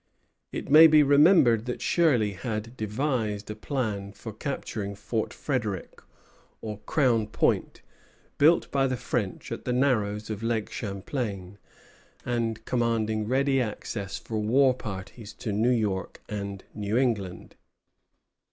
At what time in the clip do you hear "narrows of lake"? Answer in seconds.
9.71-10.71